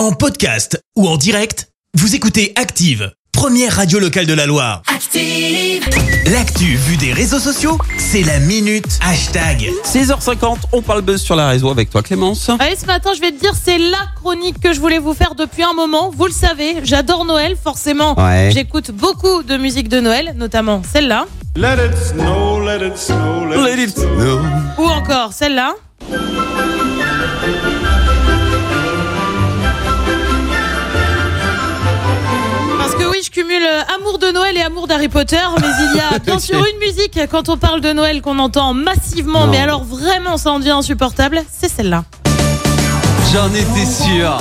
[0.00, 4.80] En podcast ou en direct, vous écoutez Active, première radio locale de la Loire.
[4.86, 5.86] Active.
[6.32, 9.70] L'actu vue des réseaux sociaux, c'est la minute hashtag.
[9.84, 12.48] 6h50, on parle buzz sur la réseau avec toi Clémence.
[12.60, 15.34] Allez, ce matin, je vais te dire, c'est la chronique que je voulais vous faire
[15.34, 16.10] depuis un moment.
[16.16, 18.18] Vous le savez, j'adore Noël, forcément.
[18.18, 18.48] Ouais.
[18.54, 21.26] J'écoute beaucoup de musique de Noël, notamment celle-là,
[21.56, 24.40] Let it snow, let it snow, let, Let it snow.
[24.78, 25.74] ou encore celle-là.
[34.30, 37.48] De Noël et amour d'Harry Potter, mais il y a bien sûr une musique quand
[37.48, 41.68] on parle de Noël qu'on entend massivement, mais alors vraiment ça en devient insupportable, c'est
[41.68, 42.04] celle-là.
[43.32, 44.38] J'en étais sûr.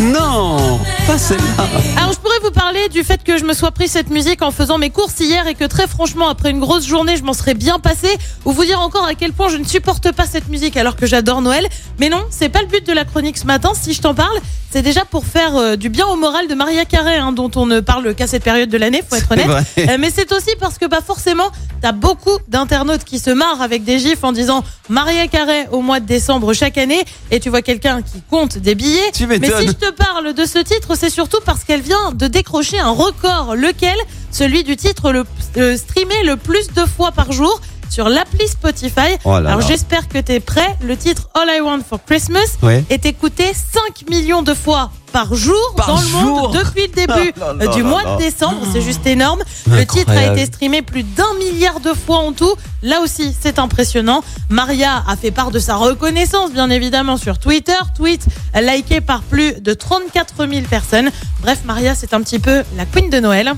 [0.00, 1.66] non, pas celle-là.
[1.96, 4.78] Alors pourrais vous parler du fait que je me sois pris cette musique en faisant
[4.78, 7.78] mes courses hier et que très franchement après une grosse journée je m'en serais bien
[7.78, 8.08] passé
[8.44, 11.06] ou vous dire encore à quel point je ne supporte pas cette musique alors que
[11.06, 11.66] j'adore Noël.
[11.98, 14.38] Mais non c'est pas le but de la chronique ce matin si je t'en parle.
[14.72, 17.66] C'est déjà pour faire euh, du bien au moral de Maria Carré hein, dont on
[17.66, 19.48] ne parle qu'à cette période de l'année faut être honnête.
[19.78, 21.50] Euh, mais c'est aussi parce que bah forcément
[21.82, 26.00] t'as beaucoup d'internautes qui se marrent avec des gifs en disant Maria Carré au mois
[26.00, 29.10] de décembre chaque année et tu vois quelqu'un qui compte des billets.
[29.12, 32.26] Tu mais si je te parle de ce titre, c'est surtout parce qu'elle vient de
[32.30, 33.96] décrocher un record, lequel?
[34.30, 35.24] Celui du titre le
[35.56, 39.16] euh, streamé le plus de fois par jour sur l'appli Spotify.
[39.24, 39.66] Oh là Alors là.
[39.66, 40.76] j'espère que tu es prêt.
[40.82, 42.56] Le titre All I Want for Christmas
[42.88, 47.32] est écouté 5 millions de fois par jour Par dans le monde depuis le début
[47.42, 48.60] euh, du mois de décembre.
[48.72, 49.40] C'est juste énorme.
[49.70, 52.54] Le titre a été streamé plus d'un milliard de fois en tout.
[52.82, 54.22] Là aussi, c'est impressionnant.
[54.48, 57.76] Maria a fait part de sa reconnaissance, bien évidemment, sur Twitter.
[57.96, 58.24] Tweet
[58.60, 61.10] liké par plus de 34 000 personnes.
[61.42, 63.54] Bref, Maria, c'est un petit peu la queen de Noël.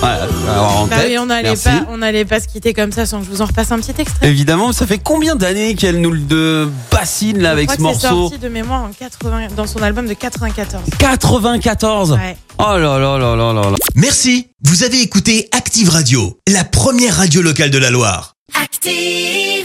[0.00, 2.92] Voilà, alors en Bah tête, oui, on n'allait pas, on n'allait pas se quitter comme
[2.92, 4.28] ça sans que je vous en repasse un petit extrait.
[4.28, 7.92] Évidemment, ça fait combien d'années qu'elle nous le de bassine là avec je ce crois
[7.92, 10.82] morceau sorti de mémoire en 80, dans son album de 94.
[10.98, 12.12] 94.
[12.12, 12.36] Ouais.
[12.58, 13.76] Oh là là là là là là.
[13.94, 18.34] Merci, vous avez écouté Active Radio, la première radio locale de la Loire.
[18.62, 19.55] Active.